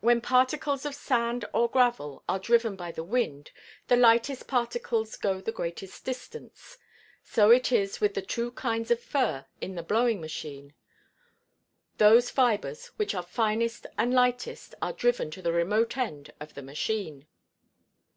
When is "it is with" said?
7.52-8.14